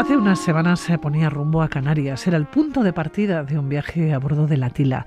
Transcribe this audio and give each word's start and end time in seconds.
Hace 0.00 0.16
unas 0.16 0.38
semanas 0.38 0.80
se 0.80 0.96
ponía 0.96 1.28
rumbo 1.28 1.60
a 1.60 1.68
Canarias. 1.68 2.26
Era 2.26 2.38
el 2.38 2.46
punto 2.46 2.82
de 2.82 2.94
partida 2.94 3.44
de 3.44 3.58
un 3.58 3.68
viaje 3.68 4.14
a 4.14 4.18
bordo 4.18 4.46
de 4.46 4.56
la 4.56 4.70
Tila. 4.70 5.04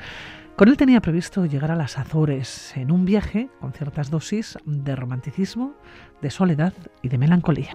Con 0.56 0.68
él 0.68 0.78
tenía 0.78 1.02
previsto 1.02 1.48
llegar 1.48 1.72
a 1.72 1.76
las 1.76 1.98
Azores 1.98 2.78
en 2.78 2.92
un 2.92 3.04
viaje 3.04 3.50
con 3.60 3.74
ciertas 3.74 4.12
dosis 4.12 4.56
de 4.66 4.96
romanticismo, 4.96 5.74
de 6.22 6.30
soledad 6.30 6.74
y 7.02 7.10
de 7.10 7.18
melancolía. 7.18 7.72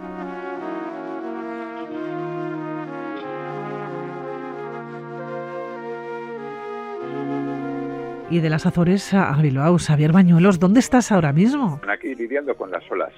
Y 8.30 8.38
de 8.38 8.48
las 8.48 8.64
Azores 8.64 9.12
a 9.12 9.32
Bilbao, 9.42 9.76
Xavier 9.80 10.12
Bañuelos, 10.12 10.60
¿dónde 10.60 10.78
estás 10.78 11.10
ahora 11.10 11.32
mismo? 11.32 11.80
Aquí 11.88 12.14
lidiando 12.14 12.56
con 12.56 12.70
las 12.70 12.88
olas, 12.88 13.12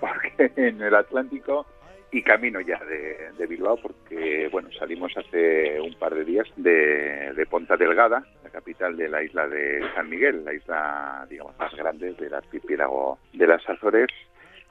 porque 0.00 0.52
en 0.56 0.82
el 0.82 0.96
Atlántico 0.96 1.66
y 2.10 2.22
camino 2.22 2.60
ya 2.60 2.80
de, 2.84 3.46
Bilbao 3.46 3.78
porque 3.80 4.48
bueno 4.50 4.70
salimos 4.72 5.16
hace 5.16 5.80
un 5.80 5.94
par 5.98 6.14
de 6.14 6.24
días 6.24 6.46
de, 6.56 7.32
de, 7.34 7.46
Ponta 7.46 7.76
Delgada, 7.76 8.24
la 8.42 8.50
capital 8.50 8.96
de 8.96 9.08
la 9.08 9.22
isla 9.22 9.48
de 9.48 9.82
San 9.94 10.08
Miguel, 10.08 10.44
la 10.44 10.54
isla 10.54 11.26
digamos 11.28 11.58
más 11.58 11.74
grande 11.74 12.12
del 12.14 12.34
archipiélago 12.34 13.18
de 13.32 13.46
las 13.46 13.68
Azores. 13.68 14.08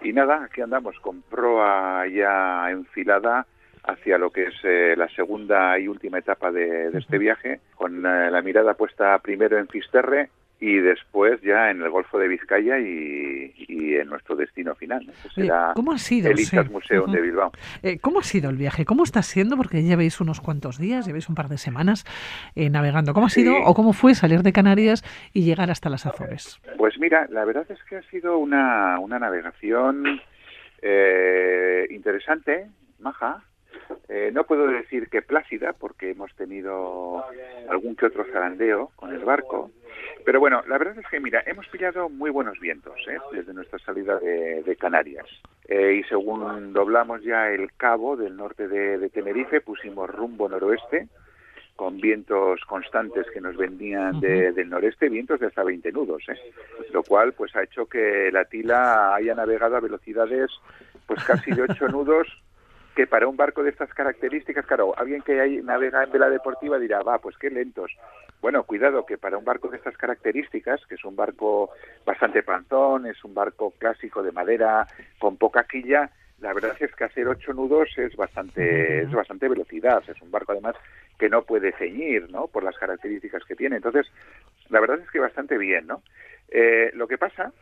Y 0.02 0.14
nada 0.14 0.44
aquí 0.44 0.62
andamos 0.62 1.00
con 1.00 1.24
proa 1.24 2.06
ya 2.08 2.70
enfilada 2.70 3.48
hacia 3.84 4.18
lo 4.18 4.30
que 4.32 4.44
es 4.44 4.56
eh, 4.64 4.96
la 4.98 5.08
segunda 5.10 5.80
y 5.80 5.88
última 5.88 6.20
etapa 6.20 6.52
de, 6.52 6.90
este 6.94 7.18
viaje, 7.18 7.62
con 7.76 8.06
eh, 8.06 8.30
la 8.30 8.42
mirada 8.42 8.74
puesta 8.76 9.18
primero 9.20 9.58
en 9.58 9.68
Fisterre 9.68 10.30
y 10.60 10.78
después 10.78 11.40
ya 11.42 11.70
en 11.70 11.82
el 11.82 11.90
Golfo 11.90 12.18
de 12.18 12.28
Vizcaya 12.28 12.80
y, 12.80 13.54
en 13.68 14.10
nuestro 14.10 14.36
destino 14.36 14.76
final. 14.76 15.12
¿Cómo 15.76 15.92
ha 15.92 15.98
sido? 15.98 16.30
El 16.30 16.40
Islas 16.40 16.70
Museum 16.70 17.12
de 17.12 17.22
Bilbao. 17.22 17.52
Eh, 17.84 18.00
¿Cómo 18.00 18.20
ha 18.20 18.24
sido 18.24 18.50
el 18.50 18.58
viaje? 18.58 18.86
¿Cómo 18.86 19.04
está 19.04 19.22
siendo? 19.22 19.58
Porque 19.58 19.84
llevéis 19.84 20.20
unos 20.20 20.40
cuantos 20.40 20.78
días, 20.78 21.06
llevéis 21.06 21.30
un 21.30 21.36
par 21.36 21.48
de 21.48 21.58
semanas 21.58 22.06
eh, 22.56 22.70
navegando. 22.70 23.14
¿Cómo 23.14 23.28
ha 23.28 23.30
sido 23.30 23.56
o 23.64 23.74
cómo 23.74 23.94
fue 23.94 24.16
salir 24.16 24.42
de 24.42 24.54
Canarias 24.54 25.04
y 25.34 25.44
llegar 25.44 25.72
hasta 25.72 25.90
las 25.90 26.06
Azores? 26.06 26.60
Pues 26.78 27.00
mira, 27.00 27.28
la 27.30 27.46
verdad 27.46 27.66
es 27.70 27.84
que 27.84 27.98
ha 27.98 28.04
sido 28.04 28.38
una, 28.38 29.00
una 29.00 29.20
navegación 29.20 30.22
eh, 30.82 31.88
interesante, 31.90 32.68
maja, 33.00 33.44
eh, 34.10 34.32
no 34.34 34.46
puedo 34.46 34.68
decir 34.68 35.10
que 35.10 35.22
plácida, 35.22 35.74
porque 35.74 36.12
hemos 36.12 36.34
tenido 36.36 37.24
algún 37.70 37.96
que 37.96 38.06
otro 38.06 38.26
zarandeo 38.32 38.92
con 38.96 39.14
el 39.14 39.24
barco. 39.24 39.72
Pero 40.26 40.40
bueno, 40.40 40.64
la 40.68 40.78
verdad 40.78 40.98
es 41.00 41.08
que, 41.08 41.20
mira, 41.20 41.44
hemos 41.46 41.68
pillado 41.68 42.10
muy 42.10 42.30
buenos 42.30 42.60
vientos 42.60 42.96
¿eh? 43.08 43.18
desde 43.32 43.54
nuestra 43.54 43.80
salida 43.80 44.20
de, 44.20 44.76
Canarias. 44.80 45.26
Eh, 45.68 46.02
y 46.02 46.04
según 46.04 46.74
doblamos 46.74 47.24
ya 47.24 47.50
el 47.50 47.72
cabo 47.74 48.16
del 48.16 48.36
norte 48.36 48.68
de, 48.68 49.10
Tenerife, 49.10 49.62
pusimos 49.62 50.10
rumbo 50.10 50.48
noroeste, 50.50 51.08
con 51.76 51.98
vientos 51.98 52.62
constantes 52.66 53.28
que 53.32 53.40
nos 53.40 53.56
venían 53.56 54.20
del 54.20 54.70
noreste, 54.70 55.10
vientos 55.10 55.40
de 55.40 55.48
hasta 55.48 55.64
20 55.64 55.92
nudos, 55.92 56.24
lo 56.92 57.04
cual 57.04 57.34
pues 57.34 57.56
ha 57.56 57.64
hecho 57.64 57.86
que 57.86 58.32
la 58.32 58.46
tila 58.46 59.14
haya 59.14 59.36
navegado 59.36 59.78
a 59.78 59.82
velocidades 59.82 60.50
pues 61.06 61.24
casi 61.24 61.52
de 61.52 61.62
8 61.62 61.88
nudos 61.90 62.28
que 62.98 63.06
para 63.06 63.28
un 63.28 63.38
barco 63.38 63.62
de 63.62 63.70
estas 63.70 63.94
características, 63.94 64.66
claro, 64.66 64.98
alguien 64.98 65.22
que 65.22 65.40
ahí 65.40 65.62
navega 65.62 66.04
en 66.04 66.12
vela 66.12 66.32
deportiva 66.32 66.80
dirá, 66.80 67.04
va, 67.04 67.20
pues 67.20 67.38
qué 67.38 67.52
lentos. 67.52 67.92
Bueno, 68.42 68.64
cuidado, 68.64 69.06
que 69.06 69.20
para 69.20 69.38
un 69.38 69.46
barco 69.46 69.68
de 69.68 69.78
estas 69.78 69.96
características, 69.96 70.84
que 70.88 70.96
es 70.96 71.06
un 71.06 71.16
barco 71.16 71.70
bastante 72.04 72.42
panzón, 72.42 73.06
es 73.06 73.24
un 73.24 73.36
barco 73.36 73.70
clásico 73.78 74.24
de 74.24 74.32
madera, 74.32 74.88
con 75.20 75.38
poca 75.38 75.66
quilla, 75.66 76.10
la 76.40 76.52
verdad 76.54 76.76
es 76.80 76.96
que 76.96 77.04
hacer 77.04 77.28
ocho 77.28 77.54
nudos 77.54 77.96
es 77.98 78.16
bastante, 78.16 79.04
es 79.04 79.12
bastante 79.12 79.48
velocidad. 79.48 80.02
Es 80.08 80.20
un 80.24 80.32
barco 80.32 80.54
además 80.54 80.76
que 81.20 81.30
no 81.30 81.44
puede 81.44 81.74
ceñir, 81.74 82.32
¿no? 82.32 82.48
Por 82.48 82.64
las 82.64 82.80
características 82.80 83.44
que 83.46 83.56
tiene. 83.56 83.76
Entonces, 83.76 84.08
la 84.70 84.80
verdad 84.80 84.98
es 85.02 85.12
que 85.12 85.20
bastante 85.20 85.56
bien, 85.60 85.86
¿no? 85.86 86.02
Eh, 86.50 86.90
lo 86.96 87.08
que 87.08 87.20
pasa, 87.20 87.54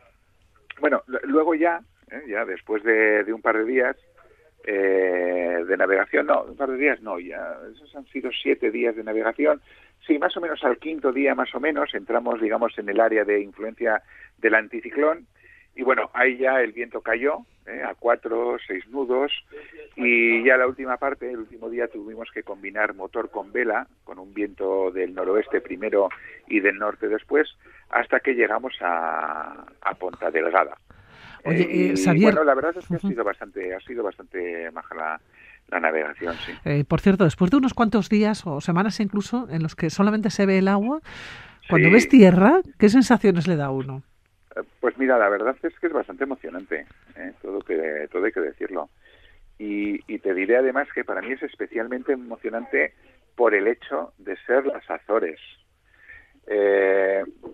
bueno, 0.80 1.02
luego 1.24 1.54
ya, 1.54 1.82
¿eh? 2.10 2.22
ya 2.26 2.46
después 2.46 2.82
de, 2.84 3.22
de 3.24 3.34
un 3.34 3.42
par 3.42 3.58
de 3.58 3.64
días, 3.66 3.96
eh, 4.66 5.64
de 5.66 5.76
navegación, 5.76 6.26
no, 6.26 6.42
un 6.42 6.56
par 6.56 6.70
de 6.70 6.76
días 6.76 7.00
no, 7.00 7.18
ya, 7.18 7.56
esos 7.72 7.94
han 7.94 8.06
sido 8.06 8.30
siete 8.32 8.70
días 8.70 8.96
de 8.96 9.04
navegación. 9.04 9.60
Sí, 10.06 10.18
más 10.18 10.36
o 10.36 10.40
menos 10.40 10.62
al 10.62 10.78
quinto 10.78 11.12
día, 11.12 11.34
más 11.34 11.54
o 11.54 11.60
menos, 11.60 11.94
entramos, 11.94 12.40
digamos, 12.40 12.78
en 12.78 12.88
el 12.88 13.00
área 13.00 13.24
de 13.24 13.40
influencia 13.40 14.02
del 14.38 14.54
anticiclón 14.54 15.26
y 15.76 15.82
bueno, 15.82 16.10
ahí 16.14 16.38
ya 16.38 16.62
el 16.62 16.72
viento 16.72 17.02
cayó 17.02 17.40
eh, 17.66 17.82
a 17.84 17.94
cuatro, 17.94 18.56
seis 18.66 18.88
nudos 18.88 19.30
y 19.94 20.42
ya 20.42 20.56
la 20.56 20.66
última 20.66 20.96
parte, 20.96 21.30
el 21.30 21.40
último 21.40 21.68
día 21.68 21.86
tuvimos 21.86 22.30
que 22.32 22.42
combinar 22.42 22.94
motor 22.94 23.30
con 23.30 23.52
vela, 23.52 23.86
con 24.04 24.18
un 24.18 24.32
viento 24.32 24.90
del 24.90 25.14
noroeste 25.14 25.60
primero 25.60 26.08
y 26.48 26.60
del 26.60 26.78
norte 26.78 27.08
después, 27.08 27.58
hasta 27.90 28.20
que 28.20 28.34
llegamos 28.34 28.74
a, 28.80 29.66
a 29.82 29.94
Ponta 29.96 30.30
Delgada. 30.30 30.78
Oye, 31.46 31.92
eh, 31.92 31.94
Bueno, 32.20 32.44
la 32.44 32.54
verdad 32.54 32.76
es 32.76 32.86
que 32.86 32.96
ha 32.96 32.98
sido 32.98 33.24
bastante, 33.24 33.74
ha 33.74 33.80
sido 33.80 34.02
bastante 34.02 34.70
maja 34.72 35.20
la, 35.70 35.80
navegación, 35.80 36.34
sí. 36.44 36.52
Eh, 36.64 36.84
por 36.86 37.00
cierto, 37.00 37.24
después 37.24 37.50
de 37.50 37.56
unos 37.56 37.74
cuantos 37.74 38.08
días 38.08 38.46
o 38.46 38.60
semanas 38.60 39.00
incluso 39.00 39.48
en 39.50 39.62
los 39.62 39.74
que 39.74 39.90
solamente 39.90 40.30
se 40.30 40.46
ve 40.46 40.58
el 40.58 40.68
agua, 40.68 41.00
cuando 41.68 41.90
ves 41.90 42.08
tierra, 42.08 42.60
¿qué 42.78 42.88
sensaciones 42.88 43.48
le 43.48 43.56
da 43.56 43.66
a 43.66 43.70
uno? 43.70 44.02
Eh, 44.54 44.60
pues 44.80 44.96
mira, 44.96 45.18
la 45.18 45.28
verdad 45.28 45.56
es 45.62 45.78
que 45.78 45.86
es 45.88 45.92
bastante 45.92 46.24
emocionante, 46.24 46.86
todo, 47.42 47.60
que, 47.60 48.08
todo 48.12 48.24
hay 48.24 48.32
que 48.32 48.40
decirlo. 48.40 48.90
Y, 49.58 50.00
y, 50.12 50.18
te 50.18 50.34
diré 50.34 50.58
además 50.58 50.86
que 50.94 51.02
para 51.02 51.22
mí 51.22 51.32
es 51.32 51.42
especialmente 51.42 52.12
emocionante 52.12 52.94
por 53.34 53.54
el 53.54 53.66
hecho 53.66 54.12
de 54.18 54.36
ser 54.46 54.66
las 54.66 54.88
Azores. 54.88 55.40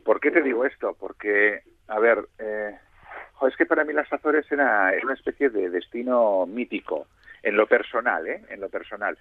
¿Por 0.04 0.20
qué 0.20 0.30
te 0.30 0.42
digo 0.42 0.66
esto? 0.66 0.96
Porque, 0.98 1.62
a 1.88 1.98
ver, 1.98 2.18
eh, 2.18 2.22
para 3.72 3.84
mí 3.84 3.94
las 3.94 4.12
Azores 4.12 4.44
era, 4.52 4.92
una 5.02 5.14
especie 5.14 5.48
de 5.48 5.70
destino 5.70 6.44
mítico, 6.44 7.06
en 7.42 7.56
lo 7.56 7.66
personal, 7.66 8.26
¿eh? 8.26 8.42
En 8.50 8.60
lo 8.60 8.68
personal. 8.68 9.16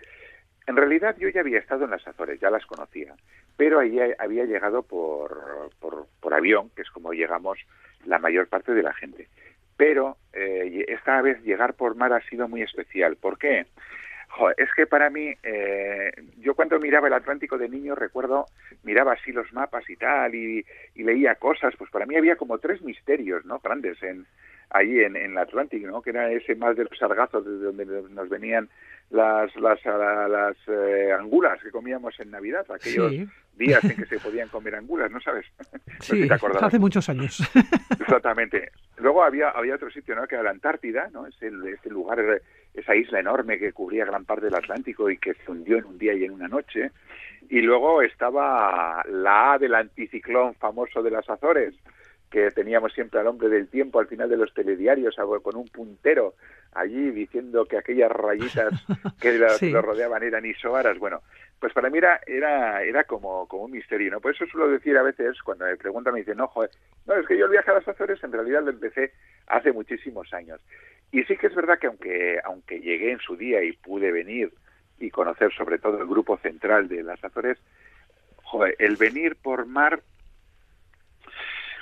En 0.67 0.75
realidad 0.75 1.15
yo 1.17 1.29
ya 1.29 1.39
había 1.39 1.57
estado 1.57 1.85
en 1.85 1.91
las 1.91 2.05
Azores, 2.05 2.37
ya 2.41 2.49
las 2.49 2.65
conocía, 2.65 3.15
pero 3.55 3.79
ahí 3.79 3.97
había 4.19 4.43
llegado 4.43 4.83
por, 4.83 5.69
por, 5.79 6.33
avión, 6.33 6.69
que 6.75 6.81
es 6.81 6.89
como 6.89 7.13
llegamos 7.13 7.59
la 8.03 8.19
mayor 8.19 8.47
parte 8.47 8.73
de 8.73 8.83
la 8.83 8.93
gente. 8.93 9.29
Pero 9.77 10.17
eh, 10.33 10.83
esta 10.89 11.21
vez 11.21 11.41
llegar 11.43 11.75
por 11.75 11.95
mar 11.95 12.11
ha 12.11 12.21
sido 12.27 12.49
muy 12.49 12.61
especial. 12.61 13.15
¿Por 13.15 13.37
qué? 13.37 13.67
Es 14.57 14.69
que 14.75 14.87
para 14.87 15.09
mí, 15.09 15.33
eh, 15.43 16.11
yo 16.39 16.55
cuando 16.55 16.79
miraba 16.79 17.07
el 17.07 17.13
Atlántico 17.13 17.57
de 17.57 17.69
niño 17.69 17.95
recuerdo, 17.95 18.45
miraba 18.83 19.13
así 19.13 19.31
los 19.31 19.51
mapas 19.53 19.89
y 19.89 19.95
tal, 19.95 20.33
y, 20.35 20.65
leía 20.95 21.35
cosas, 21.35 21.73
pues 21.77 21.89
para 21.89 22.05
mí 22.05 22.15
había 22.15 22.35
como 22.35 22.59
tres 22.59 22.81
misterios, 22.81 23.45
¿no? 23.45 23.59
Grandes 23.59 24.01
en 24.03 24.25
allí 24.69 25.01
en, 25.01 25.15
en 25.17 25.31
el 25.31 25.37
Atlántico, 25.37 25.87
¿no? 25.87 26.01
Que 26.01 26.11
era 26.11 26.31
ese 26.31 26.55
mar 26.55 26.75
de 26.75 26.85
los 26.85 26.97
sargazos 26.97 27.45
desde 27.45 27.65
donde 27.65 27.85
nos 27.85 28.29
venían 28.29 28.69
las 29.09 29.53
las, 29.57 29.83
las 29.85 30.57
eh, 30.67 31.11
angulas 31.11 31.61
que 31.61 31.71
comíamos 31.71 32.17
en 32.19 32.31
Navidad, 32.31 32.65
aquellos 32.71 33.11
días 33.57 33.83
en 33.83 33.95
que 33.95 34.05
se 34.09 34.19
podían 34.19 34.47
comer 34.47 34.75
angulas, 34.75 35.11
¿no 35.11 35.19
sabes? 35.19 35.45
sí, 35.99 36.27
hace 36.29 36.79
muchos 36.79 37.09
años. 37.09 37.41
Exactamente. 37.99 38.71
Luego 38.97 39.23
había 39.23 39.49
había 39.49 39.75
otro 39.75 39.91
sitio, 39.91 40.15
¿no? 40.15 40.25
Que 40.27 40.35
era 40.35 40.45
la 40.45 40.51
Antártida, 40.51 41.09
¿no? 41.11 41.27
Es 41.27 41.35
el, 41.41 41.67
este 41.67 41.89
lugar 41.89 42.41
esa 42.73 42.95
isla 42.95 43.19
enorme 43.19 43.59
que 43.59 43.73
cubría 43.73 44.05
gran 44.05 44.25
parte 44.25 44.45
del 44.45 44.55
Atlántico 44.55 45.09
y 45.09 45.17
que 45.17 45.33
se 45.33 45.51
hundió 45.51 45.77
en 45.77 45.85
un 45.85 45.97
día 45.97 46.13
y 46.13 46.23
en 46.23 46.31
una 46.31 46.47
noche. 46.47 46.91
Y 47.49 47.61
luego 47.61 48.01
estaba 48.01 49.03
la 49.09 49.53
A 49.53 49.57
del 49.57 49.75
anticiclón 49.75 50.55
famoso 50.55 51.03
de 51.03 51.11
las 51.11 51.29
Azores, 51.29 51.73
que 52.31 52.49
teníamos 52.51 52.93
siempre 52.93 53.19
al 53.19 53.27
hombre 53.27 53.49
del 53.49 53.67
tiempo 53.67 53.99
al 53.99 54.07
final 54.07 54.29
de 54.29 54.37
los 54.37 54.53
telediarios 54.53 55.15
con 55.43 55.57
un 55.57 55.67
puntero 55.67 56.33
allí 56.71 57.11
diciendo 57.11 57.65
que 57.65 57.77
aquellas 57.77 58.09
rayitas 58.09 58.73
que 59.19 59.33
lo, 59.33 59.47
rodeaban 59.81 60.23
eran 60.23 60.45
isoaras. 60.45 60.97
Bueno, 60.97 61.21
pues 61.59 61.73
para 61.73 61.89
mí 61.89 61.97
era, 61.97 62.21
era, 62.25 62.81
era 62.83 63.03
como, 63.03 63.45
como 63.47 63.65
un 63.65 63.71
misterio, 63.71 64.09
¿no? 64.09 64.21
Por 64.21 64.33
eso 64.33 64.45
suelo 64.45 64.69
decir 64.69 64.97
a 64.97 65.03
veces, 65.03 65.41
cuando 65.43 65.65
me 65.65 65.75
preguntan, 65.75 66.13
me 66.13 66.21
dicen, 66.21 66.37
no, 66.37 66.47
joder, 66.47 66.71
no, 67.05 67.15
es 67.15 67.27
que 67.27 67.37
yo 67.37 67.45
el 67.45 67.51
viaje 67.51 67.69
a 67.69 67.75
las 67.75 67.87
Azores 67.87 68.23
en 68.23 68.31
realidad 68.31 68.63
lo 68.63 68.71
empecé 68.71 69.11
hace 69.47 69.73
muchísimos 69.73 70.33
años. 70.33 70.61
Y 71.11 71.23
sí 71.25 71.35
que 71.35 71.47
es 71.47 71.55
verdad 71.55 71.77
que 71.79 71.87
aunque, 71.87 72.39
aunque 72.45 72.79
llegué 72.79 73.11
en 73.11 73.19
su 73.19 73.35
día 73.35 73.61
y 73.61 73.73
pude 73.73 74.11
venir 74.11 74.53
y 74.99 75.09
conocer 75.09 75.51
sobre 75.51 75.79
todo 75.79 75.99
el 75.99 76.07
grupo 76.07 76.37
central 76.37 76.87
de 76.87 77.03
las 77.03 77.21
Azores, 77.21 77.57
joder, 78.43 78.75
el 78.79 78.95
venir 78.95 79.35
por 79.35 79.65
mar 79.65 80.01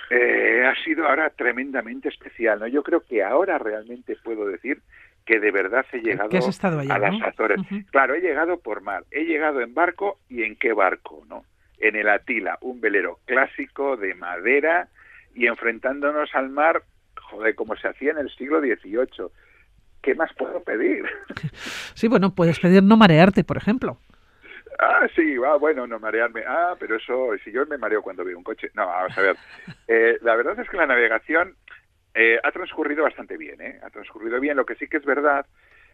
eh, 0.10 0.66
ha 0.66 0.76
sido 0.84 1.08
ahora 1.08 1.30
tremendamente 1.30 2.10
especial. 2.10 2.60
¿no? 2.60 2.68
Yo 2.68 2.84
creo 2.84 3.02
que 3.02 3.24
ahora 3.24 3.58
realmente 3.58 4.16
puedo 4.24 4.46
decir 4.46 4.82
que 5.26 5.40
de 5.40 5.52
verdad 5.52 5.86
he 5.92 6.00
llegado 6.00 6.30
a 6.32 7.00
las 7.00 7.22
Azores. 7.22 7.60
Claro, 7.92 8.16
he 8.16 8.22
llegado 8.22 8.60
por 8.60 8.82
mar, 8.82 9.04
he 9.12 9.26
llegado 9.26 9.62
en 9.62 9.74
barco 9.74 10.18
y 10.28 10.44
en 10.44 10.56
qué 10.56 10.74
barco, 10.74 11.24
¿no? 11.30 11.46
En 11.78 11.96
el 11.96 12.10
Atila, 12.10 12.58
un 12.62 12.82
velero 12.82 13.20
clásico 13.26 13.96
de 13.96 14.16
madera 14.16 14.88
y 15.36 15.46
enfrentándonos 15.46 16.34
al 16.34 16.50
mar 16.50 16.84
joder, 17.16 17.56
como 17.56 17.76
se 17.76 17.88
hacía 17.88 18.12
en 18.12 18.18
el 18.18 18.30
siglo 18.36 18.60
XVIII. 18.60 19.30
¿qué 20.02 20.16
más 20.16 20.32
puedo 20.34 20.62
pedir? 20.64 21.06
Sí, 21.94 22.08
bueno, 22.08 22.34
puedes 22.34 22.58
pedir 22.62 22.82
no 22.82 22.96
marearte, 22.96 23.44
por 23.44 23.58
ejemplo. 23.58 23.98
Ah, 24.82 25.08
sí, 25.14 25.38
va, 25.38 25.58
bueno, 25.58 25.86
no 25.86 26.00
marearme. 26.00 26.44
Ah, 26.48 26.74
pero 26.80 26.96
eso, 26.96 27.32
si 27.44 27.52
yo 27.52 27.66
me 27.66 27.78
mareo 27.78 28.02
cuando 28.02 28.24
veo 28.24 28.38
un 28.38 28.44
coche. 28.46 28.70
No, 28.74 28.88
vamos 28.88 29.18
a 29.18 29.22
ver. 29.22 29.36
Eh, 29.92 30.20
la 30.22 30.36
verdad 30.36 30.60
es 30.60 30.70
que 30.70 30.78
la 30.78 30.86
navegación 30.86 31.56
eh, 32.14 32.40
ha 32.44 32.52
transcurrido 32.52 33.02
bastante 33.02 33.38
bien, 33.38 33.60
¿eh? 33.60 33.80
Ha 33.82 33.90
transcurrido 33.90 34.40
bien. 34.40 34.56
Lo 34.56 34.64
que 34.64 34.76
sí 34.76 34.88
que 34.88 34.98
es 34.98 35.04
verdad 35.04 35.48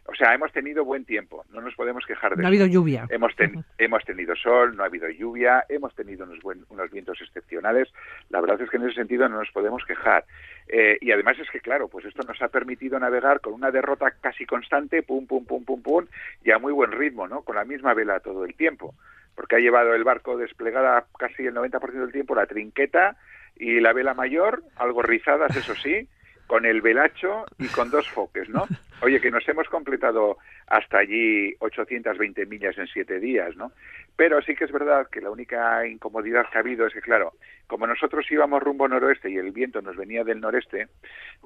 o 0.07 0.13
sea, 0.13 0.33
hemos 0.35 0.51
tenido 0.51 0.85
buen 0.85 1.03
tiempo, 1.03 1.45
no 1.51 1.61
nos 1.61 1.73
podemos 1.73 2.05
quejar 2.05 2.35
de 2.35 2.41
No 2.41 2.47
ha 2.47 2.49
habido 2.49 2.67
lluvia. 2.67 3.07
Hemos, 3.09 3.33
hemos 3.79 4.05
tenido 4.05 4.35
sol, 4.35 4.75
no 4.75 4.83
ha 4.83 4.85
habido 4.85 5.09
lluvia, 5.09 5.65
hemos 5.67 5.95
tenido 5.95 6.25
unos, 6.25 6.39
unos 6.69 6.91
vientos 6.91 7.19
excepcionales. 7.21 7.91
La 8.29 8.39
verdad 8.39 8.61
es 8.61 8.69
que 8.69 8.77
en 8.77 8.83
ese 8.83 8.93
sentido 8.93 9.27
no 9.27 9.39
nos 9.39 9.49
podemos 9.51 9.83
quejar. 9.83 10.25
Eh, 10.67 10.99
y 11.01 11.11
además 11.11 11.39
es 11.39 11.49
que, 11.49 11.59
claro, 11.59 11.87
pues 11.87 12.05
esto 12.05 12.21
nos 12.21 12.39
ha 12.43 12.49
permitido 12.49 12.99
navegar 12.99 13.39
con 13.41 13.53
una 13.53 13.71
derrota 13.71 14.11
casi 14.21 14.45
constante, 14.45 15.01
pum, 15.01 15.25
pum, 15.25 15.43
pum, 15.45 15.65
pum, 15.65 15.81
pum, 15.81 16.05
y 16.43 16.51
a 16.51 16.59
muy 16.59 16.71
buen 16.71 16.91
ritmo, 16.91 17.27
¿no? 17.27 17.41
Con 17.41 17.55
la 17.55 17.65
misma 17.65 17.95
vela 17.95 18.19
todo 18.19 18.45
el 18.45 18.53
tiempo. 18.53 18.93
Porque 19.33 19.55
ha 19.55 19.59
llevado 19.59 19.95
el 19.95 20.03
barco 20.03 20.37
desplegada 20.37 21.05
casi 21.17 21.47
el 21.47 21.55
90% 21.55 21.91
del 21.91 22.11
tiempo 22.11 22.35
la 22.35 22.45
trinqueta 22.45 23.17
y 23.55 23.79
la 23.79 23.91
vela 23.91 24.13
mayor, 24.13 24.61
algo 24.75 25.01
rizadas, 25.01 25.55
eso 25.55 25.73
sí, 25.75 26.07
con 26.47 26.65
el 26.65 26.81
velacho 26.81 27.45
y 27.57 27.67
con 27.67 27.89
dos 27.89 28.07
foques, 28.09 28.49
¿no? 28.49 28.67
Oye, 29.01 29.19
que 29.19 29.31
nos 29.31 29.47
hemos 29.47 29.67
completado 29.67 30.37
hasta 30.67 30.99
allí 30.99 31.55
820 31.59 32.45
millas 32.45 32.77
en 32.77 32.87
siete 32.87 33.19
días, 33.19 33.55
¿no? 33.55 33.71
Pero 34.15 34.41
sí 34.41 34.55
que 34.55 34.65
es 34.65 34.71
verdad 34.71 35.07
que 35.11 35.21
la 35.21 35.31
única 35.31 35.85
incomodidad 35.85 36.45
que 36.49 36.57
ha 36.57 36.61
habido 36.61 36.87
es 36.87 36.93
que, 36.93 37.01
claro, 37.01 37.33
como 37.67 37.87
nosotros 37.87 38.25
íbamos 38.29 38.63
rumbo 38.63 38.87
noroeste 38.87 39.29
y 39.29 39.37
el 39.37 39.51
viento 39.51 39.81
nos 39.81 39.97
venía 39.97 40.23
del 40.23 40.39
noreste, 40.39 40.87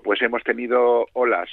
pues 0.03 0.21
hemos 0.21 0.43
tenido 0.43 1.07
olas 1.13 1.49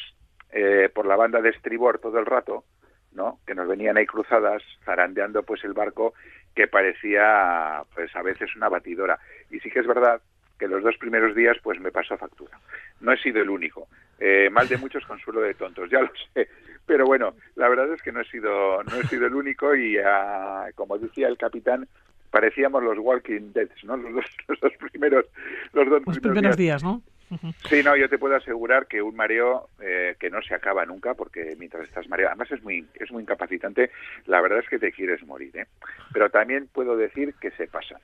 eh, 0.53 0.91
por 0.95 1.07
la 1.07 1.17
banda 1.17 1.41
de 1.41 1.51
estribor 1.51 1.99
todo 1.99 2.19
el 2.19 2.27
rato, 2.27 2.65
¿no? 3.13 3.41
Que 3.47 3.55
nos 3.55 3.67
venían 3.67 3.97
ahí 3.97 4.07
cruzadas, 4.07 4.63
zarandeando 4.85 5.43
pues 5.43 5.65
el 5.65 5.73
barco 5.73 6.15
que 6.55 6.69
parecía, 6.69 7.83
pues 7.95 8.15
a 8.15 8.23
veces 8.23 8.55
una 8.57 8.69
batidora. 8.69 9.19
Y 9.51 9.61
sí 9.61 9.71
que 9.71 9.81
es 9.81 9.87
verdad 9.87 10.21
que 10.59 10.69
los 10.69 10.83
dos 10.83 10.97
primeros 10.99 11.35
días 11.35 11.57
pues 11.63 11.81
me 11.81 11.91
pasó 11.91 12.17
factura. 12.17 12.59
No 13.01 13.13
he 13.13 13.19
sido 13.19 13.43
el 13.43 13.51
único. 13.51 13.89
Eh, 14.19 14.49
mal 14.51 14.69
de 14.69 14.79
muchos, 14.79 15.05
consuelo 15.05 15.41
de 15.41 15.55
tontos, 15.55 15.91
ya 15.91 16.01
lo 16.01 16.11
sé. 16.35 16.49
Pero 16.87 17.05
bueno, 17.05 17.35
la 17.57 17.69
verdad 17.69 17.93
es 17.93 18.03
que 18.03 18.13
no 18.13 18.21
he 18.21 18.25
sido, 18.25 18.83
no 18.85 18.97
he 18.97 19.07
sido 19.09 19.27
el 19.27 19.35
único 19.35 19.75
y 19.75 19.99
ah, 19.99 20.67
como 20.75 20.99
decía 20.99 21.29
el 21.29 21.37
capitán, 21.37 21.87
parecíamos 22.31 22.83
los 22.83 22.99
Walking 22.99 23.53
Dead, 23.53 23.69
¿no? 23.85 23.97
Los 23.97 24.15
dos, 24.15 24.73
primeros, 24.91 25.27
los 25.73 25.89
dos 25.89 26.03
primeros, 26.21 26.57
días. 26.57 26.83
¿no? 26.83 27.03
Sí, 27.69 27.83
no, 27.83 27.97
yo 27.97 28.09
te 28.09 28.19
puedo 28.19 28.37
asegurar 28.37 28.87
que 28.87 29.03
un 29.03 29.17
mareo 29.17 29.69
eh, 29.81 30.15
que 30.21 30.31
no 30.31 30.41
se 30.43 30.55
acaba 30.55 30.87
nunca, 30.87 31.15
porque 31.15 31.57
mientras 31.59 31.85
estás 31.89 32.09
mareado, 32.09 32.31
además 32.31 32.53
es 32.53 32.63
muy, 32.63 32.87
es 32.95 33.11
muy 33.11 33.23
incapacitante, 33.23 33.91
la 34.27 34.41
verdad 34.41 34.61
es 34.61 34.69
que 34.69 34.79
te 34.79 34.93
quieres 34.93 35.25
morir, 35.27 35.57
¿eh? 35.57 35.67
Pero 36.13 36.31
también 36.31 36.69
puedo 36.73 36.97
decir 36.97 37.35
que 37.41 37.51
se 37.53 37.67
pasa 37.67 38.01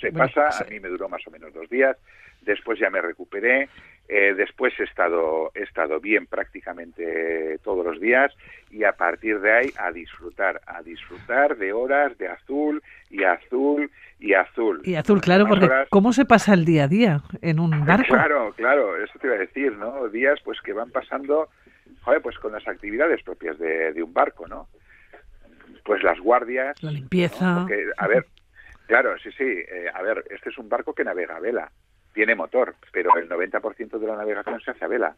se 0.00 0.12
pasa, 0.12 0.48
a 0.48 0.64
mí 0.68 0.80
me 0.80 0.88
duró 0.88 1.08
más 1.08 1.26
o 1.26 1.30
menos 1.30 1.52
dos 1.52 1.68
días, 1.68 1.96
después 2.42 2.78
ya 2.78 2.90
me 2.90 3.00
recuperé, 3.00 3.68
eh, 4.08 4.34
después 4.36 4.72
he 4.78 4.84
estado, 4.84 5.50
he 5.54 5.62
estado 5.62 6.00
bien 6.00 6.26
prácticamente 6.26 7.58
todos 7.64 7.84
los 7.84 8.00
días 8.00 8.32
y 8.70 8.84
a 8.84 8.92
partir 8.92 9.40
de 9.40 9.52
ahí 9.52 9.72
a 9.78 9.90
disfrutar, 9.90 10.60
a 10.66 10.80
disfrutar 10.82 11.56
de 11.56 11.72
horas 11.72 12.16
de 12.18 12.28
azul 12.28 12.82
y 13.10 13.24
azul 13.24 13.90
y 14.20 14.34
azul. 14.34 14.80
Y 14.84 14.94
azul, 14.94 15.20
claro, 15.20 15.46
porque 15.48 15.68
¿cómo 15.90 16.12
se 16.12 16.24
pasa 16.24 16.54
el 16.54 16.64
día 16.64 16.84
a 16.84 16.88
día 16.88 17.20
en 17.42 17.58
un 17.58 17.70
barco? 17.86 18.14
Claro, 18.14 18.52
claro, 18.56 19.02
eso 19.02 19.18
te 19.18 19.26
iba 19.26 19.36
a 19.36 19.40
decir, 19.40 19.72
¿no? 19.72 20.08
Días 20.08 20.38
pues 20.44 20.60
que 20.60 20.72
van 20.72 20.90
pasando, 20.90 21.48
joder, 22.02 22.22
pues 22.22 22.38
con 22.38 22.52
las 22.52 22.66
actividades 22.68 23.22
propias 23.24 23.58
de, 23.58 23.92
de 23.92 24.02
un 24.02 24.12
barco, 24.12 24.46
¿no? 24.46 24.68
Pues 25.84 26.02
las 26.02 26.18
guardias. 26.20 26.80
La 26.82 26.92
limpieza. 26.92 27.66
a 27.96 28.06
ver, 28.06 28.26
Claro, 28.86 29.18
sí, 29.18 29.30
sí. 29.32 29.44
Eh, 29.44 29.90
a 29.92 30.02
ver, 30.02 30.24
este 30.30 30.50
es 30.50 30.58
un 30.58 30.68
barco 30.68 30.94
que 30.94 31.04
navega 31.04 31.36
a 31.36 31.40
vela. 31.40 31.70
Tiene 32.14 32.34
motor, 32.34 32.74
pero 32.92 33.16
el 33.16 33.28
90% 33.28 33.98
de 33.98 34.06
la 34.06 34.16
navegación 34.16 34.60
se 34.60 34.70
hace 34.70 34.84
a 34.84 34.88
vela. 34.88 35.16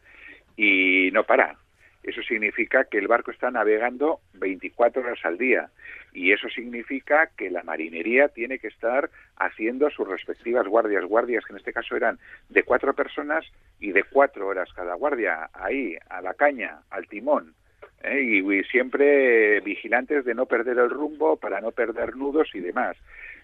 Y 0.56 1.10
no 1.12 1.24
para. 1.24 1.56
Eso 2.02 2.22
significa 2.22 2.84
que 2.84 2.98
el 2.98 3.06
barco 3.06 3.30
está 3.30 3.50
navegando 3.50 4.20
24 4.34 5.02
horas 5.02 5.18
al 5.24 5.36
día. 5.36 5.70
Y 6.12 6.32
eso 6.32 6.48
significa 6.48 7.30
que 7.36 7.50
la 7.50 7.62
marinería 7.62 8.28
tiene 8.28 8.58
que 8.58 8.68
estar 8.68 9.10
haciendo 9.36 9.90
sus 9.90 10.08
respectivas 10.08 10.66
guardias. 10.66 11.04
Guardias 11.04 11.44
que 11.44 11.52
en 11.52 11.58
este 11.58 11.72
caso 11.72 11.96
eran 11.96 12.18
de 12.48 12.62
cuatro 12.62 12.94
personas 12.94 13.44
y 13.78 13.92
de 13.92 14.04
cuatro 14.04 14.46
horas 14.46 14.72
cada 14.72 14.94
guardia. 14.94 15.50
Ahí, 15.52 15.96
a 16.08 16.22
la 16.22 16.34
caña, 16.34 16.80
al 16.90 17.06
timón. 17.08 17.54
¿Eh? 18.02 18.20
y, 18.22 18.62
siempre 18.64 19.60
vigilantes 19.60 20.24
de 20.24 20.34
no 20.34 20.46
perder 20.46 20.78
el 20.78 20.90
rumbo 20.90 21.36
para 21.36 21.60
no 21.60 21.70
perder 21.72 22.16
nudos 22.16 22.48
y 22.54 22.60
demás. 22.60 22.96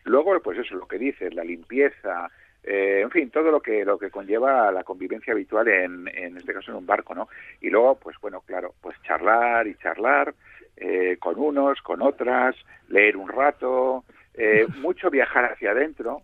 Luego, 0.05 0.39
pues 0.41 0.59
eso, 0.59 0.75
lo 0.75 0.87
que 0.87 0.99
dices, 0.99 1.35
la 1.35 1.45
limpieza, 1.45 2.31
eh, 2.63 3.01
en 3.03 3.11
fin, 3.11 3.31
todo 3.31 3.51
lo 3.51 3.61
que 3.61 3.85
lo 3.85 3.99
que 3.99 4.11
conlleva 4.11 4.71
la 4.73 4.85
convivencia 4.85 5.33
habitual 5.33 5.69
en, 5.69 6.09
en 6.09 6.37
este 6.37 6.53
caso 6.53 6.71
en 6.71 6.79
un 6.79 6.87
barco, 6.87 7.15
¿no? 7.15 7.29
Y 7.61 7.71
luego, 7.71 7.97
pues 7.97 8.17
bueno, 8.21 8.41
claro, 8.43 8.75
pues 8.81 8.97
charlar 9.03 9.67
y 9.67 9.75
charlar 9.77 10.35
eh, 10.77 11.17
con 11.21 11.39
unos, 11.39 11.81
con 11.83 12.03
otras, 12.03 12.57
leer 12.89 13.17
un 13.17 13.29
rato, 13.29 14.05
eh, 14.35 14.67
mucho 14.81 15.11
viajar 15.11 15.53
hacia 15.53 15.71
adentro, 15.71 16.23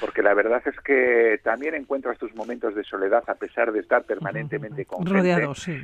porque 0.00 0.22
la 0.22 0.34
verdad 0.34 0.62
es 0.64 0.78
que 0.80 1.40
también 1.42 1.74
encuentras 1.74 2.18
tus 2.18 2.34
momentos 2.34 2.74
de 2.74 2.84
soledad 2.84 3.24
a 3.26 3.34
pesar 3.34 3.72
de 3.72 3.80
estar 3.80 4.04
permanentemente 4.04 4.84
con 4.84 5.04
Rodeado, 5.04 5.54
sí. 5.54 5.76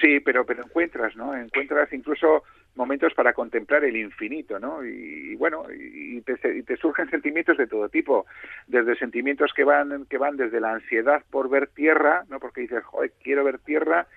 Sí, 0.00 0.20
pero, 0.20 0.44
pero 0.44 0.64
encuentras, 0.64 1.14
¿no? 1.16 1.36
Encuentras 1.36 1.92
incluso 1.92 2.42
momentos 2.74 3.14
para 3.14 3.32
contemplar 3.32 3.84
el 3.84 3.96
infinito, 3.96 4.58
¿no? 4.58 4.84
Y, 4.84 5.36
bueno, 5.36 5.66
y 5.72 6.20
te, 6.22 6.36
te, 6.36 6.76
surgen 6.76 7.08
sentimientos 7.10 7.56
de 7.56 7.66
todo 7.66 7.88
tipo, 7.88 8.26
desde 8.66 8.96
sentimientos 8.96 9.52
que 9.54 9.62
van 9.62 10.06
que 10.06 10.18
van 10.18 10.36
desde 10.36 10.60
la 10.60 10.72
ansiedad 10.72 11.22
por 11.30 11.48
ver 11.48 11.68
tierra, 11.68 12.24
¿no? 12.28 12.40
Porque 12.40 12.62
dices, 12.62 12.82
joder, 12.84 13.12
quiero 13.22 13.44
ver 13.44 13.58
tierra, 13.60 14.08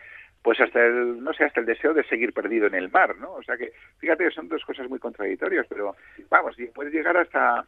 pues 0.42 0.60
hasta 0.60 0.84
el, 0.84 1.24
no 1.24 1.34
sé, 1.34 1.44
hasta 1.44 1.60
el 1.60 1.66
deseo 1.66 1.94
de 1.94 2.04
seguir 2.06 2.34
perdido 2.34 2.68
en 2.68 2.76
el 2.76 2.90
mar, 2.90 3.16
¿no? 3.18 3.34
O 3.34 3.44
sea 3.44 3.58
que, 3.58 3.74
fíjate, 4.00 4.32
son 4.32 4.48
dos 4.48 4.64
cosas 4.66 4.90
muy 4.90 4.98
contradictorias, 4.98 5.68
pero 5.70 5.96
vamos, 6.30 6.58
y 6.60 6.66
puedes 6.68 6.94
llegar 6.94 7.18
hasta, 7.18 7.66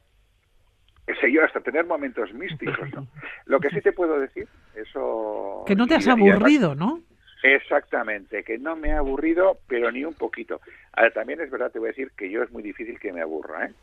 qué 1.06 1.14
sé 1.16 1.32
yo, 1.32 1.44
hasta 1.44 1.60
tener 1.60 1.86
momentos 1.86 2.34
místicos, 2.34 2.92
¿no? 2.94 3.06
Lo 3.46 3.60
que 3.60 3.70
sí 3.70 3.82
te 3.82 3.92
puedo 3.92 4.20
decir, 4.20 4.48
eso... 4.76 5.64
Que 5.68 5.76
no 5.76 5.86
te 5.86 5.96
has 5.96 6.08
aburrido, 6.08 6.74
¿no? 6.74 7.02
Exactamente, 7.42 8.44
que 8.44 8.58
no 8.58 8.76
me 8.76 8.92
ha 8.92 9.00
aburrido, 9.00 9.60
pero 9.68 9.92
ni 9.92 10.04
un 10.04 10.14
poquito. 10.14 10.60
Ahora, 10.94 11.12
también 11.12 11.40
es 11.40 11.50
verdad, 11.50 11.72
te 11.72 11.80
voy 11.80 11.88
a 11.88 11.92
decir 11.92 12.12
que 12.18 12.30
yo 12.30 12.44
es 12.44 12.52
muy 12.52 12.62
difícil 12.62 13.00
que 13.00 13.14
me 13.14 13.22
aburra, 13.22 13.66
¿eh? 13.66 13.74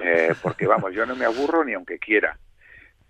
eh 0.00 0.34
porque 0.42 0.66
vamos, 0.66 0.92
yo 0.92 1.06
no 1.06 1.14
me 1.14 1.24
aburro 1.24 1.64
ni 1.64 1.74
aunque 1.74 1.98
quiera. 1.98 2.36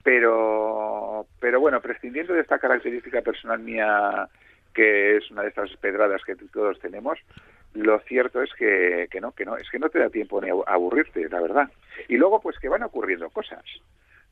Pero, 0.02 1.26
pero 1.40 1.60
bueno, 1.60 1.80
prescindiendo 1.80 2.34
de 2.34 2.42
esta 2.42 2.58
característica 2.58 3.22
personal 3.22 3.58
mía, 3.60 4.28
que 4.74 5.16
es 5.16 5.30
una 5.30 5.42
de 5.42 5.48
estas 5.48 5.74
pedradas 5.78 6.22
que 6.24 6.36
todos 6.36 6.78
tenemos, 6.78 7.18
lo 7.74 7.98
cierto 8.00 8.42
es 8.42 8.52
que, 8.54 9.08
que 9.10 9.20
no, 9.20 9.32
que 9.32 9.44
no, 9.44 9.56
es 9.56 9.68
que 9.70 9.78
no 9.78 9.88
te 9.88 9.98
da 9.98 10.10
tiempo 10.10 10.40
ni 10.40 10.50
a 10.50 10.54
aburrirte, 10.66 11.28
la 11.28 11.40
verdad. 11.40 11.70
Y 12.08 12.16
luego, 12.16 12.40
pues 12.40 12.58
que 12.58 12.68
van 12.68 12.82
ocurriendo 12.82 13.30
cosas. 13.30 13.64